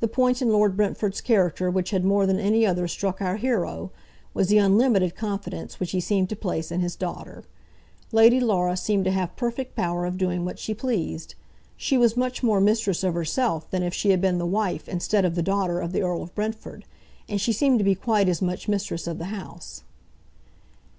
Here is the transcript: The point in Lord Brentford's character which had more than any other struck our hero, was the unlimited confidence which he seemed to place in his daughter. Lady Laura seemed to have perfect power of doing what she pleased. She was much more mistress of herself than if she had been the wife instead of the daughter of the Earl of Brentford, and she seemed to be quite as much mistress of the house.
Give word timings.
The 0.00 0.08
point 0.08 0.42
in 0.42 0.52
Lord 0.52 0.76
Brentford's 0.76 1.22
character 1.22 1.70
which 1.70 1.88
had 1.88 2.04
more 2.04 2.26
than 2.26 2.38
any 2.38 2.66
other 2.66 2.86
struck 2.86 3.22
our 3.22 3.38
hero, 3.38 3.92
was 4.34 4.48
the 4.48 4.58
unlimited 4.58 5.14
confidence 5.16 5.80
which 5.80 5.92
he 5.92 6.00
seemed 6.02 6.28
to 6.28 6.36
place 6.36 6.70
in 6.70 6.82
his 6.82 6.94
daughter. 6.94 7.44
Lady 8.12 8.40
Laura 8.40 8.76
seemed 8.76 9.06
to 9.06 9.10
have 9.10 9.36
perfect 9.36 9.74
power 9.74 10.04
of 10.04 10.18
doing 10.18 10.44
what 10.44 10.58
she 10.58 10.74
pleased. 10.74 11.34
She 11.78 11.96
was 11.96 12.14
much 12.14 12.42
more 12.42 12.60
mistress 12.60 13.02
of 13.02 13.14
herself 13.14 13.70
than 13.70 13.82
if 13.82 13.94
she 13.94 14.10
had 14.10 14.20
been 14.20 14.36
the 14.36 14.44
wife 14.44 14.86
instead 14.86 15.24
of 15.24 15.34
the 15.34 15.40
daughter 15.42 15.80
of 15.80 15.92
the 15.92 16.02
Earl 16.02 16.22
of 16.22 16.34
Brentford, 16.34 16.84
and 17.26 17.40
she 17.40 17.54
seemed 17.54 17.78
to 17.78 17.84
be 17.86 17.94
quite 17.94 18.28
as 18.28 18.42
much 18.42 18.68
mistress 18.68 19.06
of 19.06 19.16
the 19.16 19.32
house. 19.32 19.82